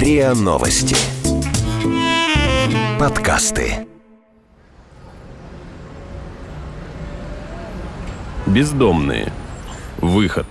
[0.00, 0.96] РИА Новости.
[2.98, 3.86] Подкасты.
[8.46, 9.30] Бездомные.
[9.98, 10.46] Выход.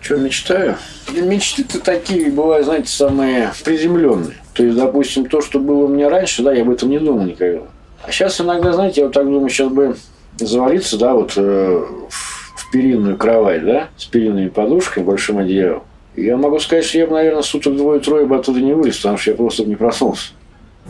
[0.00, 0.78] Что мечтаю?
[1.12, 4.38] Мечты-то такие бывают, знаете, самые приземленные.
[4.52, 7.22] То есть, допустим, то, что было у меня раньше, да, я об этом не думал
[7.24, 7.60] никогда.
[8.02, 9.94] А сейчас иногда, знаете, я вот так думаю, сейчас бы
[10.38, 15.84] завалиться, да, вот э, в перинную кровать, да, с перинными подушками, большим одеялом.
[16.16, 19.30] Я могу сказать, что я бы, наверное, суток двое-трое бы оттуда не вылез, потому что
[19.30, 20.32] я просто бы не проснулся.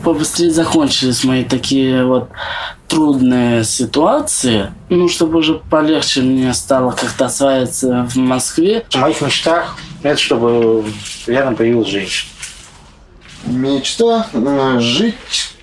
[0.03, 2.29] Побыстрее закончились мои такие вот
[2.87, 8.85] трудные ситуации, ну, чтобы уже полегче мне стало как-то осваиваться в Москве.
[8.89, 10.83] В моих мечтах это чтобы
[11.27, 12.29] рядом появилась женщина.
[13.45, 15.15] Мечта э, жить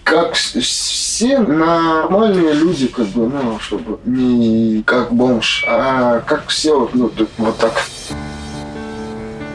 [0.04, 7.10] как все нормальные люди, как бы, ну, чтобы не как бомж, а как все, ну,
[7.38, 7.84] вот так.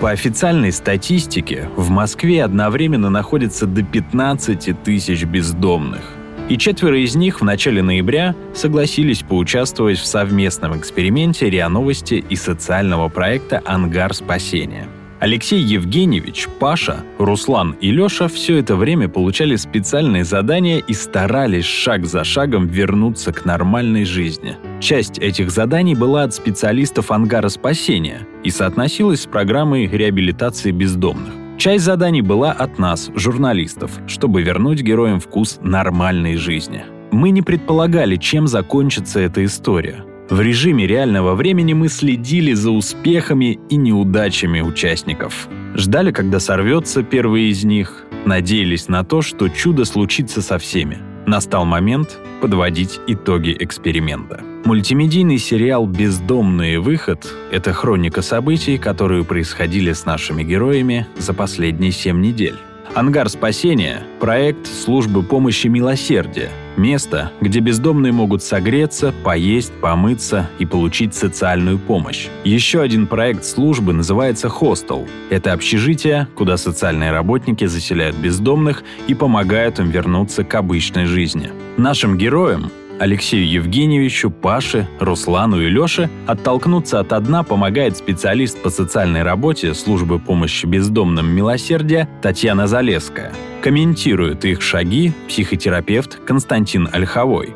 [0.01, 6.01] По официальной статистике, в Москве одновременно находится до 15 тысяч бездомных.
[6.49, 12.35] И четверо из них в начале ноября согласились поучаствовать в совместном эксперименте РИА Новости и
[12.35, 14.87] социального проекта «Ангар спасения».
[15.19, 22.05] Алексей Евгеньевич, Паша, Руслан и Леша все это время получали специальные задания и старались шаг
[22.05, 24.57] за шагом вернуться к нормальной жизни.
[24.81, 31.33] Часть этих заданий была от специалистов ангара спасения и соотносилась с программой реабилитации бездомных.
[31.57, 36.83] Часть заданий была от нас, журналистов, чтобы вернуть героям вкус нормальной жизни.
[37.11, 43.59] Мы не предполагали, чем закончится эта история– в режиме реального времени мы следили за успехами
[43.69, 45.47] и неудачами участников.
[45.75, 50.97] Ждали, когда сорвется первый из них, надеялись на то, что чудо случится со всеми.
[51.27, 54.43] Настал момент подводить итоги эксперимента.
[54.65, 62.21] Мультимедийный сериал «Бездомный выход»— это хроника событий, которые происходили с нашими героями за последние семь
[62.21, 62.55] недель.
[62.93, 71.13] «Ангар спасения»— проект службы помощи милосердия, место, где бездомные могут согреться, поесть, помыться и получить
[71.13, 72.27] социальную помощь.
[72.43, 75.07] Еще один проект службы называется «Хостел».
[75.29, 81.51] Это общежитие, куда социальные работники заселяют бездомных и помогают им вернуться к обычной жизни.
[81.77, 89.23] Нашим героям Алексею Евгеньевичу, Паше, Руслану и Леше оттолкнуться от дна помогает специалист по социальной
[89.23, 93.33] работе службы помощи бездомным милосердия Татьяна Залеская.
[93.61, 97.55] Комментирует их шаги психотерапевт Константин Ольховой.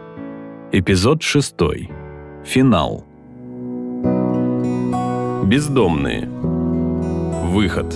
[0.71, 1.55] Эпизод 6.
[2.45, 3.05] Финал.
[5.45, 6.27] Бездомные.
[7.45, 7.95] Выход.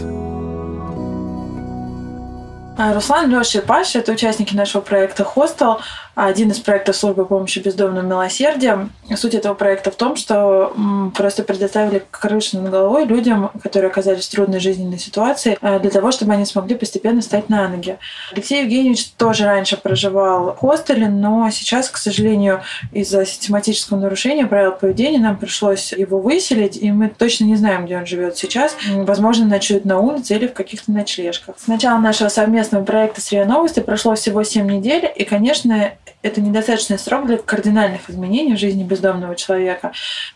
[2.76, 5.80] А, Руслан, Леша и Паша– это участники нашего проекта «Хостел»,
[6.16, 8.92] один из проектов службы помощи бездомным милосердием.
[9.16, 10.74] Суть этого проекта в том, что
[11.16, 16.12] просто предоставили крышу над головой людям, которые оказались в трудной жизненной ситуации, а, для того,
[16.12, 17.98] чтобы они смогли постепенно стать на ноги.
[18.32, 24.74] Алексей Евгеньевич тоже раньше проживал в хостеле, но сейчас, к сожалению, из-за систематического нарушения правил
[24.74, 28.76] поведения нам пришлось его выселить, и мы точно не знаем, где он живет сейчас.
[28.96, 31.56] Возможно, ночует на улице или в каких-то ночлежках.
[31.58, 35.94] С начала нашего совместного проекта с РИА Новости прошло всего 7 недель, и, конечно,
[36.24, 39.92] это недостаточный срок для кардинальных изменений в жизни бездомного человека.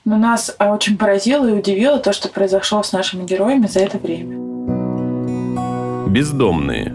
[0.06, 3.98] Но нас а, очень поразило и удивило то, что произошло с нашими героями за это
[3.98, 4.38] время.
[6.09, 6.94] Бездомные.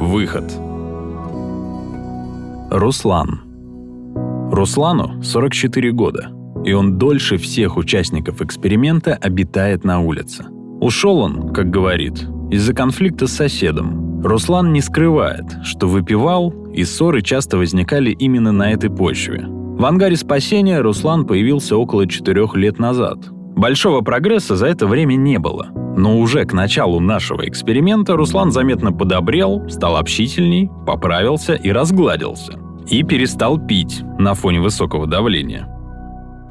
[0.00, 0.44] Выход.
[2.70, 3.40] Руслан.
[4.52, 6.30] Руслану 44 года,
[6.64, 10.44] и он дольше всех участников эксперимента обитает на улице.
[10.80, 14.22] Ушел он, как говорит, из-за конфликта с соседом.
[14.22, 19.44] Руслан не скрывает, что выпивал, и ссоры часто возникали именно на этой почве.
[19.46, 23.18] В ангаре спасения Руслан появился около четырех лет назад.
[23.56, 25.68] Большого прогресса за это время не было.
[25.96, 32.58] Но уже к началу нашего эксперимента Руслан заметно подобрел, стал общительней, поправился и разгладился.
[32.88, 35.68] И перестал пить на фоне высокого давления.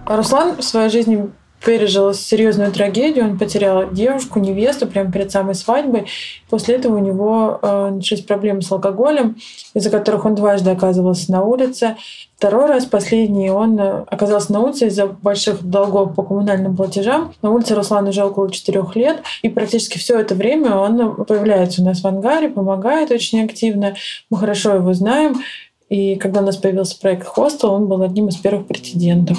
[0.05, 1.29] Руслан в своей жизни
[1.65, 3.25] пережил серьезную трагедию.
[3.25, 6.05] Он потерял девушку, невесту прямо перед самой свадьбой.
[6.49, 9.37] После этого у него э, начались проблемы с алкоголем,
[9.73, 11.95] из-за которых он дважды оказывался на улице.
[12.37, 17.33] Второй раз, последний, он э, оказался на улице из-за больших долгов по коммунальным платежам.
[17.41, 21.85] На улице Руслан уже около четырех лет, и практически все это время он появляется у
[21.85, 23.95] нас в ангаре, помогает очень активно.
[24.29, 25.41] Мы хорошо его знаем.
[25.89, 29.37] И когда у нас появился проект «Хостел», он был одним из первых претендентов.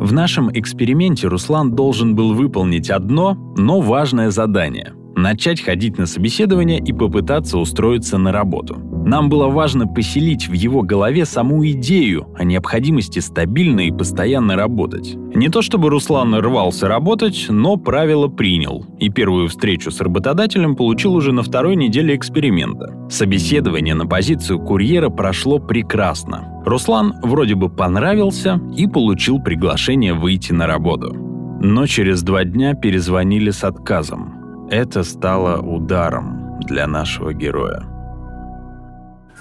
[0.00, 6.78] В нашем эксперименте Руслан должен был выполнить одно, но важное задание– начать ходить на собеседование
[6.78, 8.78] и попытаться устроиться на работу.
[9.04, 15.14] Нам было важно поселить в его голове саму идею о необходимости стабильно и постоянно работать.
[15.34, 21.14] Не то чтобы Руслан рвался работать, но правило принял, и первую встречу с работодателем получил
[21.14, 22.94] уже на второй неделе эксперимента.
[23.08, 26.62] Собеседование на позицию курьера прошло прекрасно.
[26.66, 31.14] Руслан вроде бы понравился и получил приглашение выйти на работу.
[31.62, 34.39] Но через два дня перезвонили с отказом.
[34.70, 37.82] Это стало ударом для нашего героя.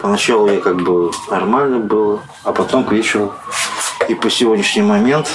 [0.01, 3.33] Поначалу я как бы нормально было, а потом к вечеру
[4.07, 5.27] и по сегодняшний момент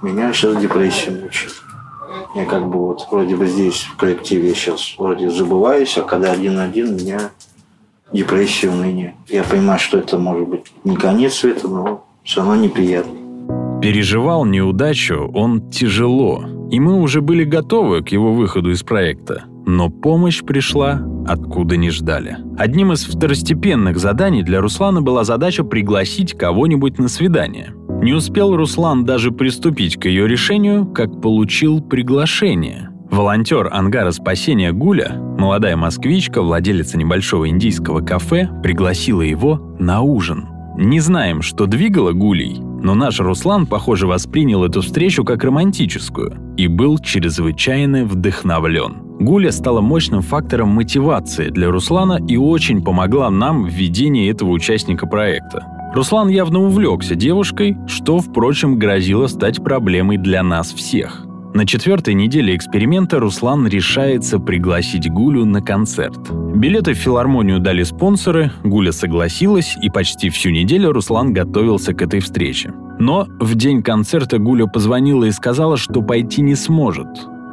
[0.00, 1.52] меня сейчас депрессия мучает.
[2.34, 6.32] Я как бы вот вроде бы здесь в коллективе я сейчас вроде забываюсь, а когда
[6.32, 7.30] один-один у меня
[8.14, 9.14] депрессия, уныние.
[9.28, 13.12] Я понимаю, что это может быть не конец света, но все равно неприятно.
[13.82, 19.44] Переживал неудачу он тяжело, и мы уже были готовы к его выходу из проекта.
[19.64, 22.36] Но помощь пришла откуда не ждали.
[22.58, 27.72] Одним из второстепенных заданий для Руслана была задача пригласить кого-нибудь на свидание.
[28.02, 32.90] Не успел Руслан даже приступить к ее решению, как получил приглашение.
[33.08, 40.48] Волонтер ангара спасения Гуля, молодая москвичка, владелица небольшого индийского кафе, пригласила его на ужин.
[40.76, 46.68] Не знаем, что двигало Гулей, но наш Руслан, похоже, воспринял эту встречу как романтическую и
[46.68, 48.98] был чрезвычайно вдохновлен.
[49.18, 55.06] Гуля стала мощным фактором мотивации для Руслана и очень помогла нам в ведении этого участника
[55.06, 55.64] проекта.
[55.94, 61.26] Руслан явно увлекся девушкой, что, впрочем, грозило стать проблемой для нас всех.
[61.54, 66.18] На четвертой неделе эксперимента Руслан решается пригласить Гулю на концерт.
[66.52, 72.18] Билеты в филармонию дали спонсоры, Гуля согласилась, и почти всю неделю Руслан готовился к этой
[72.18, 72.74] встрече.
[72.98, 77.06] Но в день концерта Гуля позвонила и сказала, что пойти не сможет.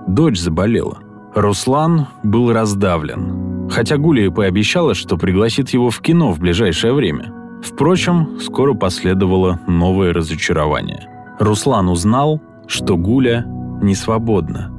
[0.08, 0.98] Дочь заболела.
[1.36, 3.70] Руслан был раздавлен.
[3.70, 7.32] Хотя Гуля и пообещала, что пригласит его в кино в ближайшее время.
[7.64, 11.08] Впрочем, скоро последовало новое разочарование.
[11.40, 13.46] Руслан узнал, что Гуля
[13.82, 14.72] не свободна.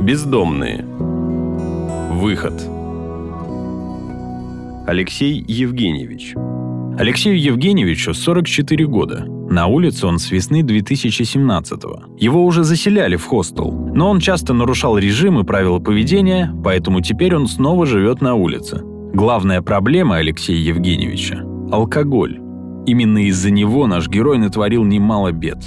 [0.00, 0.84] Бездомные.
[2.12, 2.54] Выход.
[4.86, 6.34] Алексей Евгеньевич.
[6.98, 9.24] Алексею Евгеньевичу 44 года.
[9.50, 12.16] На улице он с весны 2017-го.
[12.18, 17.34] Его уже заселяли в хостел, но он часто нарушал режим и правила поведения, поэтому теперь
[17.34, 18.80] он снова живет на улице.
[18.82, 22.43] Главная проблема Алексея Евгеньевича– алкоголь.
[22.86, 25.58] Именно из-за него наш герой натворил немало бед.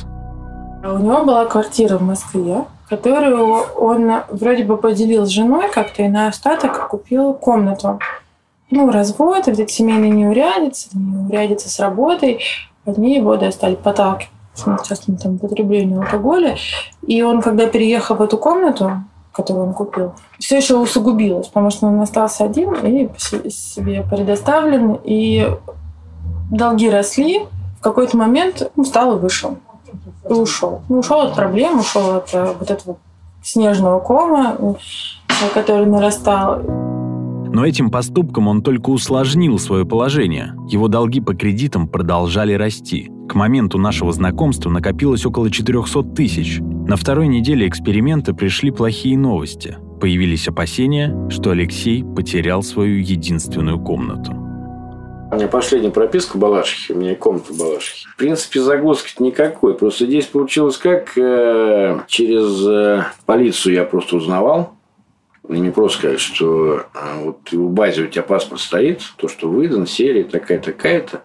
[0.84, 6.08] У него была квартира в Москве, которую он вроде бы поделил с женой как-то и
[6.08, 8.00] на остаток купил комнату
[8.70, 12.42] ну, развод, вот эти семейные неурядицы, с работой,
[12.86, 16.58] одни его достали подталкивать к частному там, потреблению алкоголя.
[17.06, 21.88] И он, когда переехал в эту комнату, которую он купил, все еще усугубилось, потому что
[21.88, 23.10] он остался один и
[23.50, 25.48] себе предоставлен, и
[26.52, 27.42] долги росли,
[27.80, 29.58] в какой-то момент ну, встал и вышел.
[30.30, 30.82] И ушел.
[30.90, 32.98] Ну, ушел от проблем, ушел от э, вот этого
[33.42, 34.58] снежного кома,
[35.54, 36.62] который нарастал.
[37.50, 40.54] Но этим поступком он только усложнил свое положение.
[40.70, 43.10] Его долги по кредитам продолжали расти.
[43.30, 46.60] К моменту нашего знакомства накопилось около 400 тысяч.
[46.60, 49.78] На второй неделе эксперимента пришли плохие новости.
[50.00, 54.47] Появились опасения, что Алексей потерял свою единственную комнату.
[55.30, 58.08] У меня последняя прописка Балашихи, у меня комната в Балашихе.
[58.08, 59.74] В принципе, загвоздки никакой.
[59.74, 64.78] Просто здесь получилось как э, через э, полицию я просто узнавал,
[65.50, 69.50] и не просто сказать, что а, вот в базе у тебя паспорт стоит, то, что
[69.50, 71.24] выдан, серия такая, такая-то,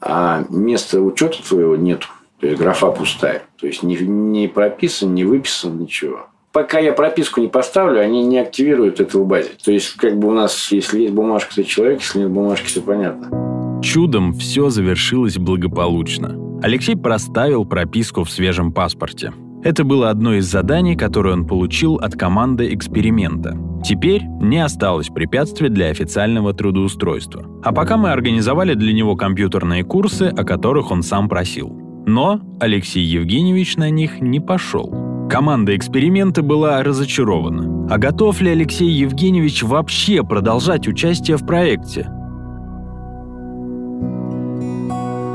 [0.00, 2.08] а места учета твоего нету.
[2.40, 3.42] То есть графа пустая.
[3.58, 6.26] То есть не, не прописан, не выписан, ничего.
[6.52, 9.50] Пока я прописку не поставлю, они не активируют это в базе.
[9.64, 12.80] То есть, как бы у нас, если есть бумажка, то человек, если нет бумажки, все
[12.80, 13.80] понятно.
[13.82, 16.36] Чудом все завершилось благополучно.
[16.60, 19.32] Алексей проставил прописку в свежем паспорте.
[19.62, 23.56] Это было одно из заданий, которое он получил от команды эксперимента.
[23.84, 27.46] Теперь не осталось препятствий для официального трудоустройства.
[27.62, 31.70] А пока мы организовали для него компьютерные курсы, о которых он сам просил.
[32.06, 35.09] Но Алексей Евгеньевич на них не пошел.
[35.30, 37.86] Команда эксперимента была разочарована.
[37.88, 42.10] А готов ли Алексей Евгеньевич вообще продолжать участие в проекте?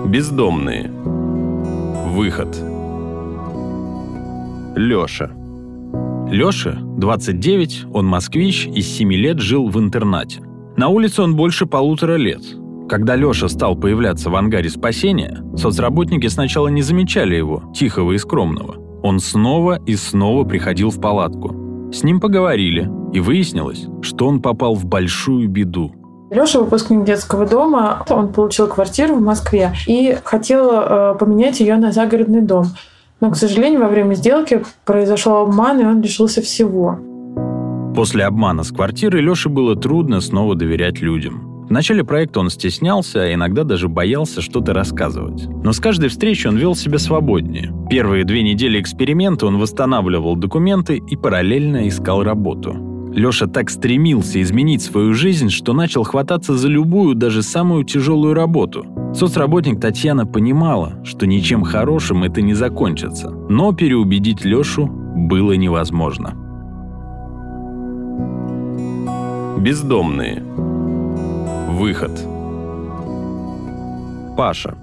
[0.06, 0.92] Бездомные.
[2.10, 2.62] Выход.
[4.76, 5.32] Лёша.
[6.30, 10.42] Лёша, 29, он москвич и с 7 лет жил в интернате.
[10.76, 12.42] На улице он больше полутора лет.
[12.90, 18.85] Когда Лёша стал появляться в ангаре спасения, соцработники сначала не замечали его, тихого и скромного.
[19.06, 21.92] Он снова и снова приходил в палатку.
[21.94, 25.92] С ним поговорили, И выяснилось, что он попал в большую беду.
[26.32, 31.92] Леша выпускник детского дома, он получил квартиру в Москве и хотел э, поменять ее на
[31.92, 32.66] загородный дом.
[33.22, 36.98] Но, к сожалению, во время сделки произошел обман, и он лишился всего.
[37.96, 41.55] После обмана с квартиры Леше было трудно снова доверять людям.
[41.68, 45.48] В начале проекта он стеснялся, а иногда даже боялся что-то рассказывать.
[45.48, 47.74] Но с каждой встречей он вел себя свободнее.
[47.90, 53.12] Первые две недели эксперимента он восстанавливал документы и параллельно искал работу.
[53.16, 58.86] Леша так стремился изменить свою жизнь, что начал хвататься за любую, даже самую тяжелую работу.
[59.16, 66.36] Соцработник Татьяна понимала, что ничем хорошим это не закончится, но переубедить Лешу было невозможно.
[69.58, 70.44] Бездомные.
[71.68, 72.12] Выход.
[74.38, 74.78] Паша.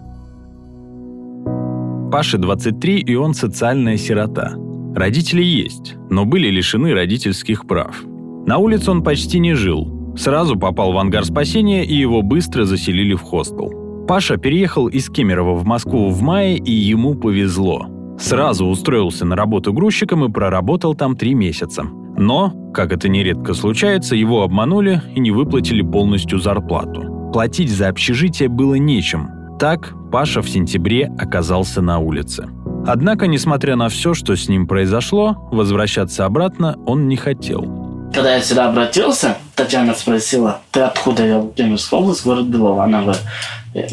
[2.11, 4.55] Паше 23, и он социальная сирота.
[4.95, 8.03] Родители есть, но были лишены родительских прав.
[8.47, 10.15] На улице он почти не жил.
[10.17, 14.05] Сразу попал в ангар спасения, и его быстро заселили в хостел.
[14.07, 17.87] Паша переехал из Кемерово в Москву в мае, и ему повезло.
[18.19, 21.87] Сразу устроился на работу грузчиком и проработал там три месяца.
[22.23, 27.31] Но, как это нередко случается, его обманули и не выплатили полностью зарплату.
[27.33, 29.29] Платить за общежитие было нечем.
[29.59, 32.49] Так Паша в сентябре оказался на улице.
[32.87, 38.11] Однако, несмотря на все, что с ним произошло, возвращаться обратно он не хотел.
[38.15, 41.27] Когда я сюда обратился, Татьяна спросила, ты откуда?
[41.27, 42.85] Я Кемеровская область, город Белово.
[42.85, 43.23] Она говорит,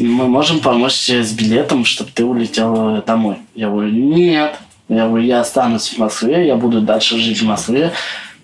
[0.00, 3.38] мы можем помочь тебе с билетом, чтобы ты улетел домой.
[3.56, 4.56] Я говорю, нет.
[4.90, 7.92] Я говорю, я останусь в Москве, я буду дальше жить в Москве.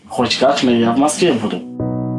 [0.06, 1.60] Хоть как, но я в Москве буду.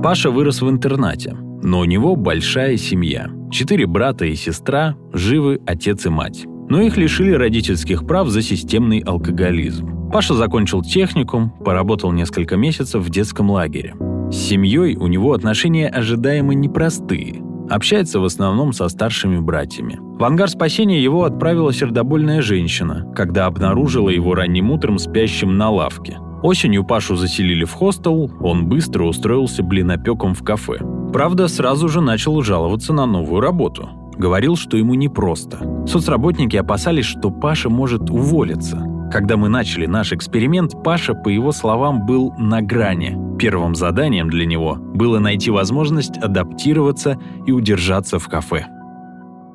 [0.03, 3.29] Паша вырос в интернате, но у него большая семья.
[3.51, 6.45] Четыре брата и сестра, живы отец и мать.
[6.69, 10.09] Но их лишили родительских прав за системный алкоголизм.
[10.11, 13.95] Паша закончил техникум, поработал несколько месяцев в детском лагере.
[14.29, 17.46] С семьей у него отношения ожидаемо непростые.
[17.69, 19.99] Общается в основном со старшими братьями.
[19.99, 26.17] В ангар спасения его отправила сердобольная женщина, когда обнаружила его ранним утром спящим на лавке.
[26.43, 30.79] Осенью Пашу заселили в хостел, он быстро устроился блинопеком в кафе.
[31.11, 33.89] Правда, сразу же начал жаловаться на новую работу.
[34.17, 35.85] Говорил, что ему непросто.
[35.87, 38.83] Соцработники опасались, что Паша может уволиться.
[39.11, 43.17] Когда мы начали наш эксперимент, Паша, по его словам, был на грани.
[43.37, 48.67] Первым заданием для него было найти возможность адаптироваться и удержаться в кафе.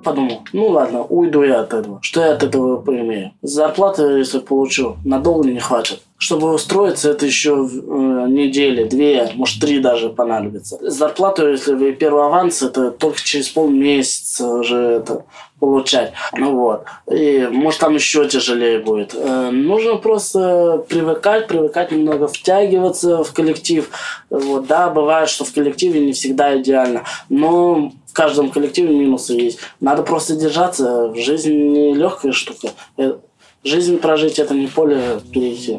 [0.03, 1.99] Подумал, ну ладно, уйду я от этого.
[2.03, 3.33] Что я от этого поимею?
[3.43, 6.01] Зарплаты, если получу, надолго не хватит.
[6.19, 10.79] Чтобы устроиться, это еще э, недели, две, может, три даже понадобится.
[10.81, 15.25] Зарплату, если вы первый аванс, это только через полмесяца уже это
[15.63, 16.13] получать.
[16.37, 16.85] Ну вот.
[17.09, 19.15] И может там еще тяжелее будет.
[19.15, 23.89] Э, нужно просто привыкать, привыкать немного втягиваться в коллектив.
[24.29, 27.05] Вот, да, бывает, что в коллективе не всегда идеально.
[27.29, 29.59] Но в каждом коллективе минусы есть.
[29.81, 31.15] Надо просто держаться.
[31.15, 32.69] Жизнь не легкая штука.
[32.99, 33.15] Э,
[33.65, 35.79] жизнь прожить это не поле перейти.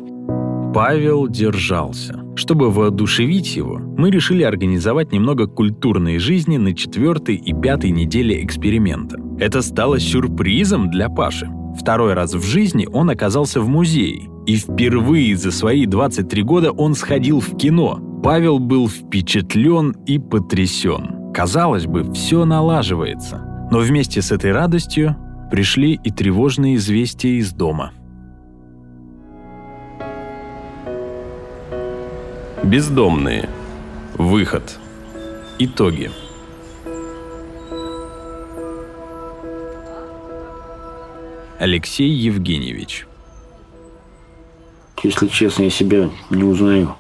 [0.74, 2.20] Павел держался.
[2.36, 9.20] Чтобы воодушевить его, мы решили организовать немного культурной жизни на четвертой и пятой неделе эксперимента.
[9.40, 11.48] Это стало сюрпризом для Паши.
[11.80, 14.28] Второй раз в жизни он оказался в музее.
[14.48, 18.00] И впервые за свои 23 года он сходил в кино.
[18.24, 21.23] Павел был впечатлен и потрясен.
[21.34, 23.68] Казалось бы, все налаживается.
[23.72, 25.16] Но вместе с этой радостью
[25.50, 27.92] пришли и тревожные известия из дома–
[32.64, 33.50] Бездомные.
[34.18, 34.80] Выход.
[35.60, 36.10] Итоги.
[41.60, 43.06] Алексей Евгеньевич.
[45.04, 46.96] Если честно, я себя не узнаю.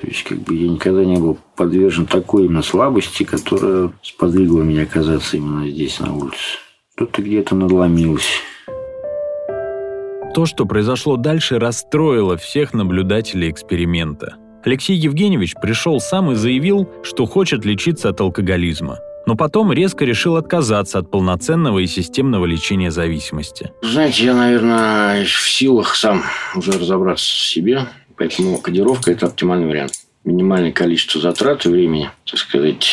[0.00, 4.82] То есть, как бы я никогда не был подвержен такой именно слабости, которая сподвигла меня
[4.82, 6.58] оказаться именно здесь, на улице.
[6.96, 8.42] Что-то где-то надломилось.
[10.34, 14.36] То, что произошло дальше, расстроило всех наблюдателей эксперимента.
[14.64, 18.98] Алексей Евгеньевич пришел сам и заявил, что хочет лечиться от алкоголизма.
[19.24, 23.72] Но потом резко решил отказаться от полноценного и системного лечения зависимости.
[23.82, 26.22] Знаете, я, наверное, в силах сам
[26.54, 29.92] уже разобраться в себе, поэтому кодировка– это оптимальный вариант.
[30.24, 32.86] Минимальное количество затрат и времени, так сказать,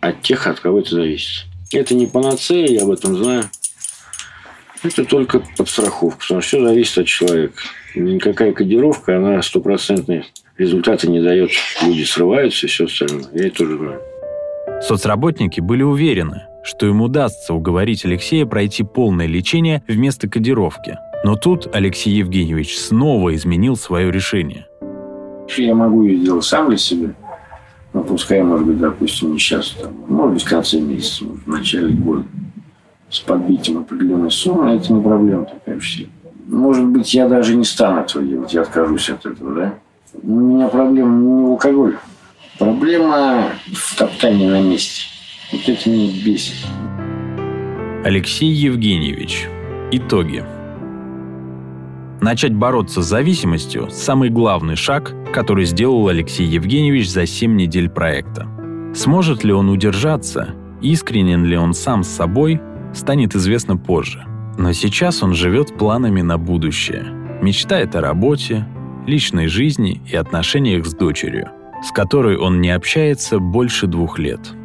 [0.00, 1.46] от тех, от кого это зависит.
[1.72, 3.44] Это не панацея, я об этом знаю.
[4.82, 7.62] Это только подстраховка, потому что все зависит от человека.
[7.94, 10.24] Никакая кодировка, она стопроцентные
[10.58, 11.50] результаты не дает.
[11.82, 13.26] Люди срываются и все остальное.
[13.32, 14.00] Я это тоже знаю.
[14.82, 20.98] Соцработники были уверены, что им удастся уговорить Алексея пройти полное лечение вместо кодировки.
[21.24, 24.66] Но тут Алексей Евгеньевич снова изменил свое решение.
[25.56, 27.14] Я могу ее делать сам для себя.
[27.92, 31.46] Ну, пускай, может быть, допустим, не сейчас, там, может быть, в конце месяца, может, в
[31.48, 32.24] начале года.
[33.10, 36.06] С подбитием определенной суммы, это не проблема такая вообще.
[36.46, 39.74] Может быть, я даже не стану этого делать, я откажусь от этого, да?
[40.22, 41.98] У меня проблема не в алкоголе.
[42.58, 45.02] Проблема в топтании на месте.
[45.52, 46.66] Вот это меня бесит.
[48.04, 49.48] Алексей Евгеньевич.
[49.90, 50.42] Итоги.
[52.22, 58.46] Начать бороться с зависимостью– самый главный шаг, который сделал Алексей Евгеньевич за 7 недель проекта.
[58.94, 62.60] Сможет ли он удержаться, искренен ли он сам с собой,
[62.94, 64.24] станет известно позже.
[64.56, 67.06] Но сейчас он живет планами на будущее.
[67.42, 68.68] Мечтает о работе,
[69.04, 71.48] личной жизни и отношениях с дочерью,
[71.82, 74.52] с которой он не общается больше двух лет–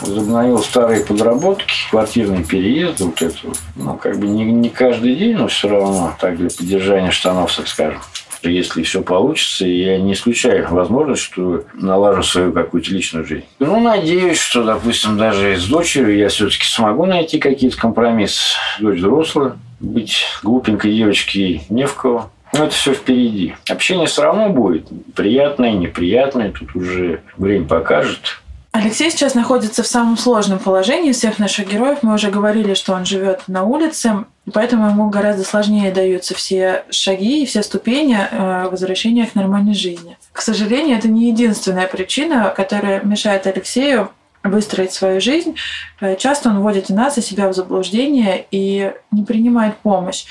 [0.00, 3.58] возобновил старые подработки, квартирные переезды, вот это вот.
[3.76, 7.68] Ну, как бы не, не каждый день, но все равно так для поддержания штанов, так
[7.68, 8.00] скажем.
[8.42, 13.44] Если все получится, я не исключаю возможность, что налажу свою какую-то личную жизнь.
[13.58, 18.54] Ну, надеюсь, что, допустим, даже с дочерью я все-таки смогу найти какие-то компромиссы.
[18.78, 22.30] Дочь взрослая, быть глупенькой девочкой не в кого.
[22.52, 23.54] Но это все впереди.
[23.68, 24.86] Общение все равно будет.
[25.14, 26.52] Приятное, неприятное.
[26.52, 28.40] Тут уже время покажет.
[28.76, 32.00] Алексей сейчас находится в самом сложном положении всех наших героев.
[32.02, 37.42] Мы уже говорили, что он живет на улице, поэтому ему гораздо сложнее даются все шаги
[37.42, 40.18] и все ступени э, возвращения к нормальной жизни.
[40.30, 44.10] К сожалению, это не единственная причина, которая мешает Алексею
[44.44, 45.56] выстроить свою жизнь.
[46.02, 50.26] Э, часто он вводит и нас, и себя в заблуждение и не принимает помощь.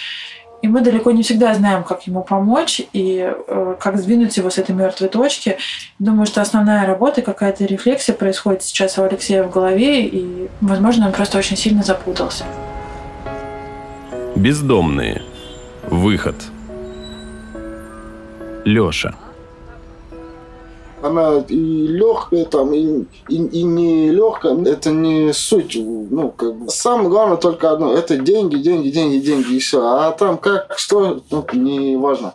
[0.65, 4.57] И мы далеко не всегда знаем, как ему помочь и э, как сдвинуть его с
[4.57, 5.57] этой мертвой точки.
[5.99, 11.11] Думаю, что основная работа, какая-то рефлексия происходит сейчас у Алексея в голове, и, возможно, он
[11.11, 12.45] просто очень сильно запутался.
[14.35, 15.21] Бездомные.
[15.83, 16.35] Выход.
[18.63, 19.13] Лёша
[21.05, 25.75] она и легкая там, и, и, и не легкая, это не суть.
[25.75, 26.69] Ну, как бы.
[26.69, 29.81] Самое главное только одно, это деньги, деньги, деньги, деньги, и все.
[29.85, 32.33] А там как, что, ну, не важно.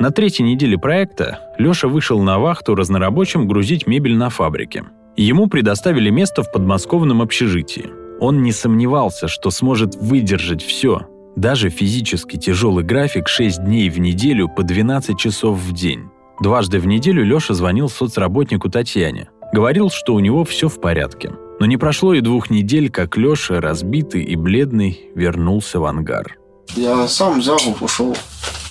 [0.00, 4.84] На третьей неделе проекта Леша вышел на вахту разнорабочим грузить мебель на фабрике.
[5.16, 7.90] Ему предоставили место в подмосковном общежитии.
[8.20, 14.48] Он не сомневался, что сможет выдержать все, даже физически тяжелый график 6 дней в неделю
[14.48, 16.10] по 12 часов в день.
[16.40, 19.28] Дважды в неделю Леша звонил соцработнику Татьяне.
[19.52, 21.32] Говорил, что у него все в порядке.
[21.58, 26.38] Но не прошло и двух недель, как Леша, разбитый и бледный, вернулся в ангар.
[26.76, 28.16] Я сам взял и ушел.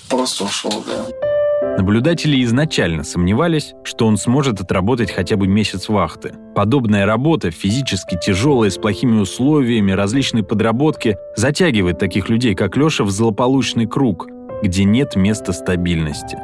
[0.08, 1.76] Просто ушел, да.
[1.76, 6.32] Наблюдатели изначально сомневались, что он сможет отработать хотя бы месяц вахты.
[6.54, 13.10] Подобная работа, физически тяжелая, с плохими условиями, различные подработки, затягивает таких людей, как Леша, в
[13.10, 14.26] злополучный круг,
[14.62, 16.38] где нет места стабильности.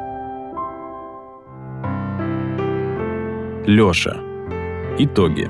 [3.67, 4.21] Лёша.
[4.99, 5.49] Итоги.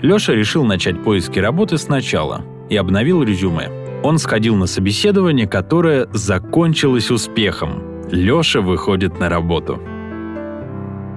[0.00, 3.68] Лёша решил начать поиски работы сначала и обновил резюме.
[4.04, 7.82] Он сходил на собеседование, которое закончилось успехом.
[8.12, 9.80] Лёша выходит на работу.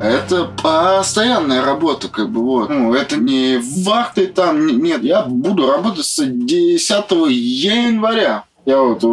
[0.01, 2.69] Это постоянная работа, как бы вот.
[2.71, 5.03] Ну, это не вахты там, нет.
[5.03, 8.45] Я буду работать с 10 января.
[8.65, 9.03] Я вот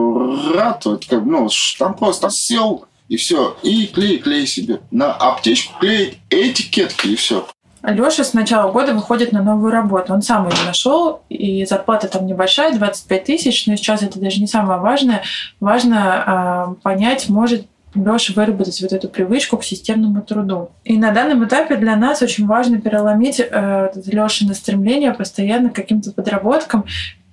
[0.54, 3.56] рад, вот, как, ну, там просто сел, и все.
[3.62, 4.80] И клей, клей себе.
[4.92, 7.46] На аптечку клеить этикетки, и все.
[7.82, 10.14] Леша с начала года выходит на новую работу.
[10.14, 14.46] Он сам ее нашел, и зарплата там небольшая, 25 тысяч, но сейчас это даже не
[14.46, 15.22] самое важное.
[15.58, 20.70] Важно э, понять, может Леша выработать вот эту привычку к системному труду.
[20.84, 26.12] И на данном этапе для нас очень важно переломить э, Лешино стремление постоянно к каким-то
[26.12, 26.84] подработкам,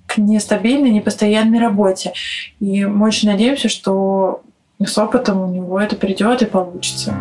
[0.06, 2.14] к нестабильной, непостоянной работе.
[2.58, 4.42] И мы очень надеемся, что
[4.78, 7.16] и с опытом у него это придет и получится.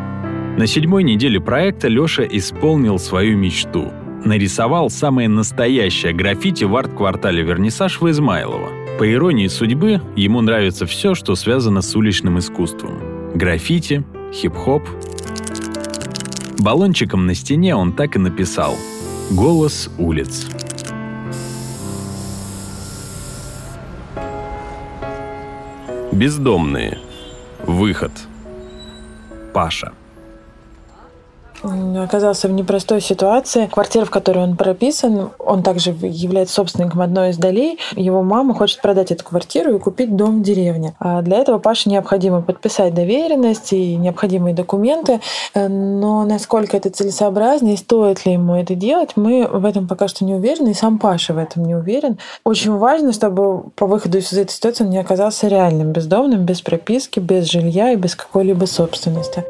[0.57, 3.91] На седьмой неделе проекта Леша исполнил свою мечту.
[4.25, 8.69] Нарисовал самое настоящее граффити в арт-квартале Вернисаж в Измайлово.
[8.99, 12.99] По иронии судьбы, ему нравится все, что связано с уличным искусством.
[13.35, 14.83] Граффити, хип-хоп.
[16.59, 18.75] Баллончиком на стене он так и написал
[19.31, 20.47] «Голос улиц».
[26.11, 26.97] Бездомные.
[27.59, 28.11] Выход.
[29.53, 29.93] Паша.
[31.63, 33.67] Оказался в непростой ситуации.
[33.67, 37.79] Квартира, в которой он прописан, он также является собственником одной из долей.
[37.95, 40.95] Его мама хочет продать эту квартиру и купить дом в деревне.
[40.99, 45.19] А для этого Паше необходимо подписать доверенность и необходимые документы.
[45.55, 50.25] Но насколько это целесообразно и стоит ли ему это делать, мы в этом пока что
[50.25, 52.17] не уверены, и сам Паша в этом не уверен.
[52.43, 57.19] Очень важно, чтобы по выходу из этой ситуации он не оказался реальным бездомным, без прописки,
[57.19, 59.43] без жилья и без какой-либо собственности.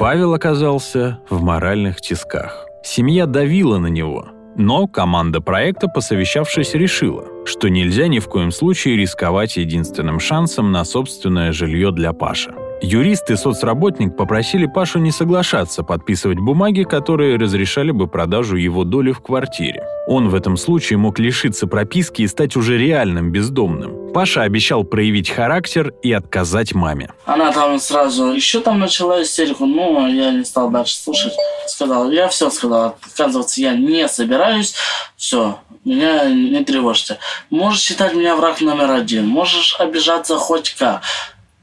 [0.00, 2.66] Павел оказался в моральных тисках.
[2.82, 8.96] Семья давила на него, но команда проекта, посовещавшись, решила, что нельзя ни в коем случае
[8.96, 12.54] рисковать единственным шансом на собственное жилье для Паши.
[12.82, 19.12] Юрист и соцработник попросили Пашу не соглашаться подписывать бумаги, которые разрешали бы продажу его доли
[19.12, 19.84] в квартире.
[20.06, 24.12] Он в этом случае мог лишиться прописки и стать уже реальным бездомным.
[24.12, 27.10] Паша обещал проявить характер и отказать маме.
[27.26, 31.34] Она там сразу еще там начала истерику, но я не стал дальше слушать.
[31.66, 34.74] Сказал, я все сказал, отказываться я не собираюсь,
[35.16, 37.18] все, меня не тревожьте.
[37.50, 41.02] Можешь считать меня враг номер один, можешь обижаться хоть как.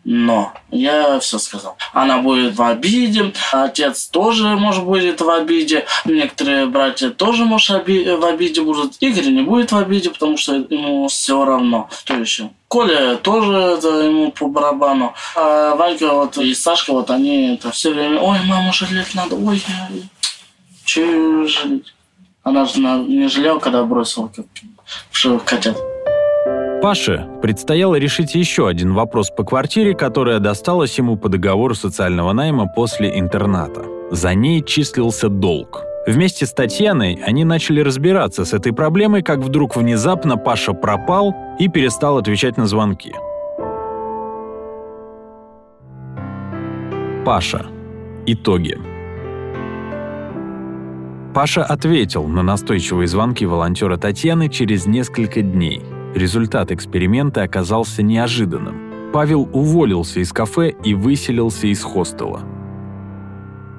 [0.09, 1.75] Но я все сказал.
[1.91, 8.25] Она будет в обиде, отец тоже, может, будет в обиде, некоторые братья тоже, может, в
[8.25, 8.93] обиде будут.
[9.01, 11.89] Игорь не будет в обиде, потому что ему все равно.
[11.91, 12.51] Что еще?
[12.69, 15.13] Коля тоже это ему по барабану.
[15.35, 19.61] А Ванька вот и Сашка вот они это все время, ой, мама, жалеть надо, ой,
[19.67, 19.89] я...
[20.85, 21.93] че жалеть?
[22.43, 24.45] Она же не жалела, когда бросила как
[25.11, 25.77] в котят.
[26.81, 32.67] Паше предстояло решить еще один вопрос по квартире, которая досталась ему по договору социального найма
[32.67, 33.83] после интерната.
[34.11, 35.83] За ней числился долг.
[36.05, 41.67] Вместе с Татьяной они начали разбираться с этой проблемой, как вдруг внезапно Паша пропал и
[41.67, 43.13] перестал отвечать на звонки.
[47.25, 47.65] Паша.
[48.25, 48.77] Итоги.
[51.37, 55.83] Паша ответил на настойчивые звонки волонтера Татьяны через несколько дней–
[56.15, 59.11] Результат эксперимента оказался неожиданным.
[59.13, 62.41] Павел уволился из кафе и выселился из хостела–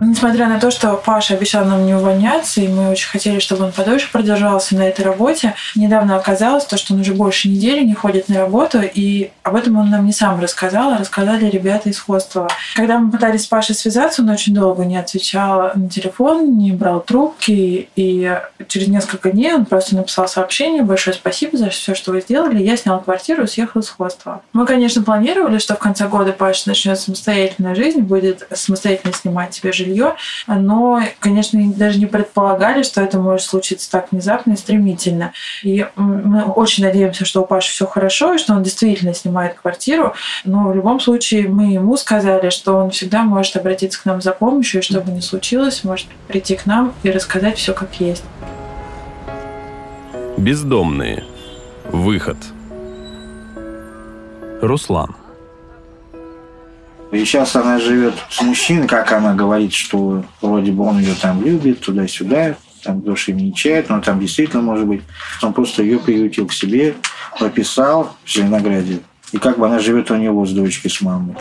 [0.00, 3.72] Несмотря на то, что Паша обещал нам не увольняться, и мы очень хотели, чтобы он
[3.72, 8.28] подольше продержался на этой работе, недавно оказалось то, что он уже больше недели не ходит
[8.28, 12.48] на работу, и об этом он нам не сам рассказал, а рассказали ребята из хостела.
[12.76, 17.00] Когда мы пытались с Пашей связаться, он очень долго не отвечал на телефон, не брал
[17.00, 22.20] трубки, и через несколько дней он просто написал сообщение «Большое спасибо за все, что вы
[22.20, 24.42] сделали, я снял квартиру и съехал из хостела».
[24.52, 29.72] Мы, конечно, планировали, что в конце года Паша начнет самостоятельную жизнь, будет самостоятельно снимать себе
[29.72, 35.32] жилье, жилье, но, конечно, даже не предполагали, что это может случиться так внезапно и стремительно.
[35.62, 40.14] И мы очень надеемся, что у Паши все хорошо, и что он действительно снимает квартиру,
[40.44, 44.32] но в любом случае мы ему сказали, что он всегда может обратиться к нам за
[44.32, 48.24] помощью, и что бы ни случилось, может прийти к нам и рассказать все как есть.
[50.36, 51.24] Бездомные.
[51.90, 52.36] Выход.
[54.60, 55.17] Руслан.
[57.10, 61.42] И сейчас она живет с мужчиной, как она говорит, что вроде бы он ее там
[61.42, 65.02] любит, туда-сюда, там души не чает, но там действительно может быть.
[65.42, 66.94] Он просто ее приютил к себе,
[67.38, 69.00] прописал в Зеленограде.
[69.32, 71.34] И как бы она живет у него с дочкой, с мамой.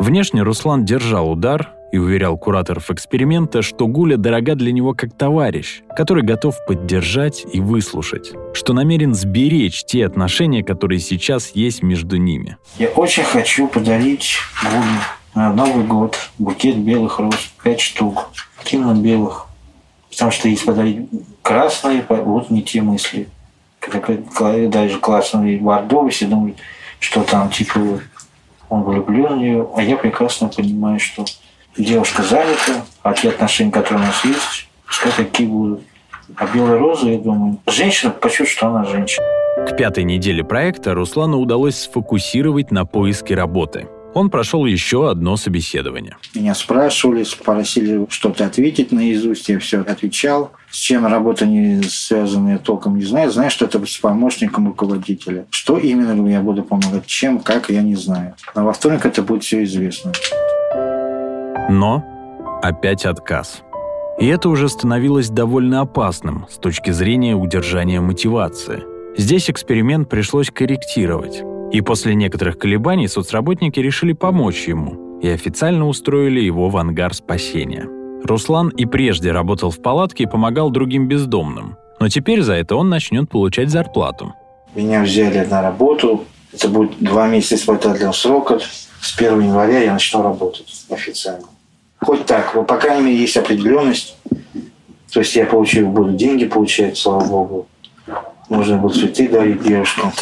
[0.00, 5.82] Внешне Руслан держал удар, и уверял кураторов эксперимента, что Гуля дорога для него как товарищ,
[5.96, 12.56] который готов поддержать и выслушать, что намерен сберечь те отношения, которые сейчас есть между ними.
[12.80, 14.98] Я очень хочу подарить Гуле
[15.36, 18.30] на Новый год букет белых роз, пять штук,
[18.64, 19.46] темно-белых,
[20.10, 21.08] потому что если подарить
[21.42, 23.28] красные, вот не те мысли.
[23.78, 26.56] Когда даже классные бордовые, все думают,
[26.98, 28.00] что там типа
[28.68, 31.24] он влюблен в нее, а я прекрасно понимаю, что
[31.76, 35.80] девушка занята, а те отношения, которые у нас есть, пускай такие будут.
[36.36, 39.24] А белая роза, я думаю, женщина почувствует, что она женщина.
[39.68, 43.86] К пятой неделе проекта Руслану удалось сфокусировать на поиске работы.
[44.14, 46.16] Он прошел еще одно собеседование.
[46.34, 50.52] Меня спрашивали, попросили что-то ответить наизусть, я все отвечал.
[50.70, 53.32] С чем работа не связана, я толком не знаю.
[53.32, 55.46] Знаю, что это с помощником руководителя.
[55.50, 58.34] Что именно я буду помогать, чем, как, я не знаю.
[58.54, 60.12] А во вторник это будет все известно.
[61.68, 62.04] Но
[62.62, 63.62] опять отказ.
[64.18, 68.82] И это уже становилось довольно опасным с точки зрения удержания мотивации.
[69.16, 71.42] Здесь эксперимент пришлось корректировать.
[71.72, 77.88] И после некоторых колебаний соцработники решили помочь ему и официально устроили его в ангар спасения.
[78.24, 81.76] Руслан и прежде работал в палатке и помогал другим бездомным.
[81.98, 84.34] Но теперь за это он начнет получать зарплату.
[84.74, 86.24] Меня взяли на работу.
[86.52, 88.60] Это будет два месяца испытательного срока.
[89.00, 91.46] С 1 января я начну работать официально.
[92.04, 94.16] Хоть так, по крайней мере, есть определенность.
[95.10, 97.66] То есть я получил, буду деньги получать, слава богу.
[98.50, 100.12] Можно будет цветы дарить девушкам.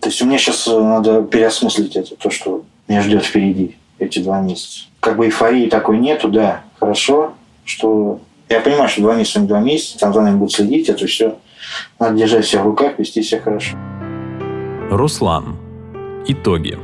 [0.00, 4.20] То есть у меня сейчас э, надо переосмыслить это, то, что меня ждет впереди эти
[4.20, 4.82] два месяца.
[5.00, 7.32] Как бы эйфории такой нету, да, хорошо,
[7.64, 11.36] что я понимаю, что два месяца, два месяца, там за нами будут следить, это все.
[11.98, 13.76] Надо держать себя в руках, вести себя хорошо.
[14.90, 15.56] Руслан.
[16.28, 16.78] Итоги.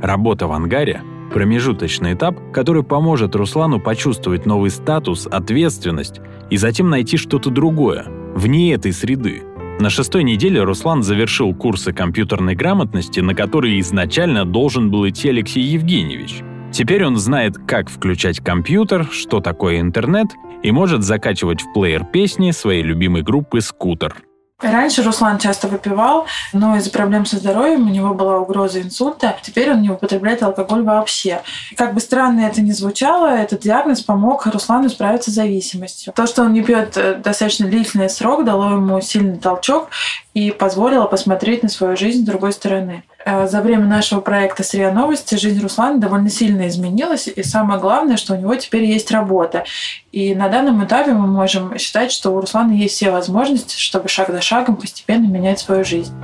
[0.00, 7.16] Работа в ангаре– промежуточный этап, который поможет Руслану почувствовать новый статус, ответственность и затем найти
[7.16, 9.42] что-то другое, вне этой среды.
[9.78, 15.62] На шестой неделе Руслан завершил курсы компьютерной грамотности, на которые изначально должен был идти Алексей
[15.62, 16.42] Евгеньевич.
[16.72, 20.28] Теперь он знает, как включать компьютер, что такое интернет,
[20.62, 24.25] и может закачивать в плеер песни своей любимой группы «Скутер».
[24.62, 29.36] Раньше Руслан часто выпивал, но из-за проблем со здоровьем у него была угроза инсульта.
[29.42, 31.42] Теперь он не употребляет алкоголь вообще.
[31.76, 36.14] Как бы странно это ни звучало, этот диагноз помог Руслану справиться с зависимостью.
[36.14, 39.90] То, что он не пьет э, достаточно длительный срок, дало ему сильный толчок
[40.32, 43.04] и позволило посмотреть на свою жизнь с другой стороны.
[43.28, 47.80] Э, за время нашего проекта с РИА Новости жизнь Руслана довольно сильно изменилась, и самое
[47.80, 49.64] главное, что у него теперь есть работа.
[50.12, 54.30] И на данном этапе мы можем считать, что у Руслана есть все возможности, чтобы шаг
[54.30, 56.14] за шагом постепенно менять свою жизнь.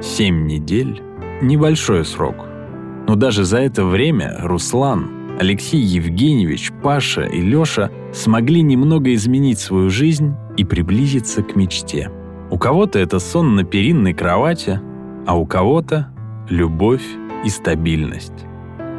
[0.00, 1.02] Семь недель–
[1.42, 2.36] небольшой срок.
[3.08, 9.90] Но даже за это время Руслан, Алексей Евгеньевич, Паша и Лёша смогли немного изменить свою
[9.90, 12.12] жизнь и приблизиться к мечте.
[12.48, 14.80] У кого-то это сон на перинной кровати,
[15.26, 16.08] а у кого-то—
[16.50, 17.04] любовь
[17.44, 18.46] и стабильность.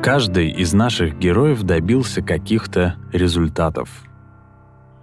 [0.04, 3.90] Каждый из наших героев добился каких-то результатов.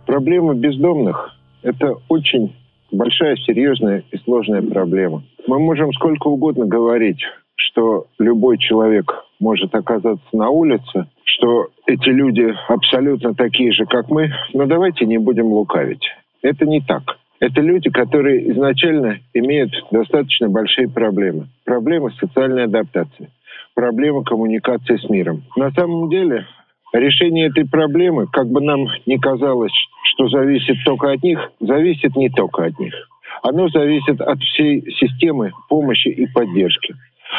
[0.07, 1.31] Проблема бездомных–
[1.63, 2.55] это очень
[2.93, 5.23] большая, серьезная и сложная проблема.
[5.47, 7.21] Мы можем сколько угодно говорить,
[7.57, 14.31] что любой человек может оказаться на улице, что эти люди абсолютно такие же, как мы,
[14.55, 16.05] но давайте не будем лукавить.
[16.43, 17.19] Это не так.
[17.41, 21.49] Это люди, которые изначально имеют достаточно большие проблемы.
[21.65, 23.29] Проблемы социальной адаптации,
[23.75, 25.43] проблемы коммуникации с миром.
[25.57, 26.47] На самом деле
[26.93, 29.73] решение этой проблемы, как бы нам ни казалось,
[30.15, 32.95] что зависит только от них, зависит не только от них.
[33.43, 36.95] Оно зависит от всей системы помощи и поддержки.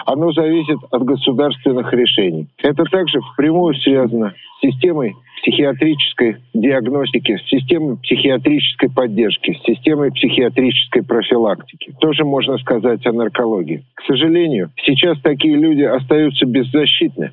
[0.06, 2.47] Оно зависит от государственных решений.
[2.58, 11.04] Это также впрямую связано с системой психиатрической диагностики, с системой психиатрической поддержки, с системой психиатрической
[11.04, 11.93] профилактики.
[12.00, 13.84] Тоже можно сказать о наркологии.
[13.95, 17.32] К сожалению, сейчас такие люди остаются беззащитны.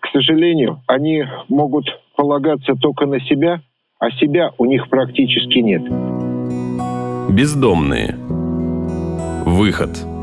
[0.00, 3.60] К сожалению, они могут полагаться только на себя,
[3.98, 5.82] а себя у них практически нет.
[7.30, 8.16] Бездомные.
[9.44, 10.15] Выход.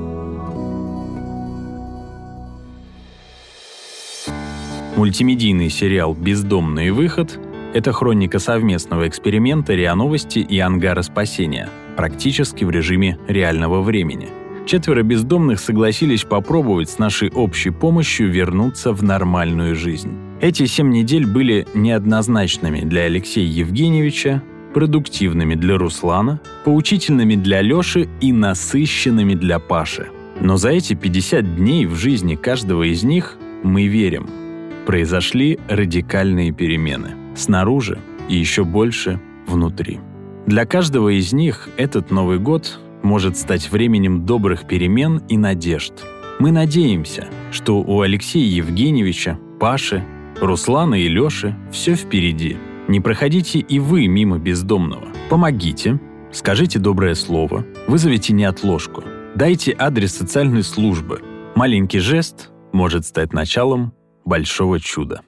[4.95, 7.39] Мультимедийный сериал «Бездомный выход»—
[7.73, 14.29] это хроника совместного эксперимента РИА Новости и Ангара Спасения, практически в режиме реального времени.
[14.67, 20.11] Четверо бездомных согласились попробовать с нашей общей помощью вернуться в нормальную жизнь.
[20.41, 24.43] Эти семь недель были неоднозначными для Алексея Евгеньевича,
[24.75, 30.09] продуктивными для Руслана, поучительными для Лёши и насыщенными для Паши.
[30.39, 34.29] Но за эти 50 дней в жизни каждого из них мы верим–
[34.85, 37.11] произошли радикальные перемены.
[37.35, 39.99] Снаружи и еще больше внутри.
[40.45, 45.93] Для каждого из них этот Новый год может стать временем добрых перемен и надежд.
[46.39, 50.03] Мы надеемся, что у Алексея Евгеньевича, Паши,
[50.41, 52.57] Руслана и Лёши все впереди.
[52.87, 55.07] Не проходите и вы мимо бездомного.
[55.29, 55.99] Помогите,
[56.31, 59.03] скажите доброе слово, вызовите неотложку,
[59.35, 61.21] дайте адрес социальной службы.
[61.55, 63.93] Маленький жест может стать началом
[64.25, 65.21] большого чуда.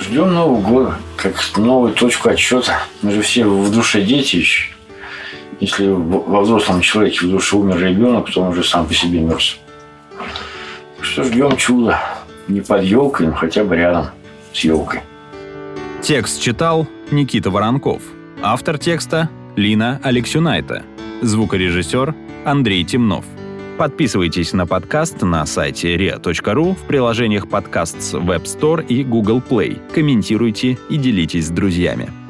[0.00, 2.82] Ждем Нового года, как новую точку отсчета.
[3.02, 4.72] Мы же все в душе дети еще.
[5.58, 9.58] Если во взрослом человеке в душе умер ребенок, то он уже сам по себе мерз.
[11.00, 11.98] Что ждем чуда.
[12.46, 14.06] Не под елкой, но хотя бы рядом
[14.52, 15.00] с елкой.
[16.02, 18.02] Текст читал Никита Воронков.
[18.42, 20.84] Автор текста Лина Алексюнайта.
[21.22, 23.24] Звукорежиссер Андрей Темнов.
[23.78, 29.78] Подписывайтесь на подкаст на сайте ria.ru в приложениях подкаст с Web Store и Google Play.
[29.92, 32.25] Комментируйте и делитесь с друзьями.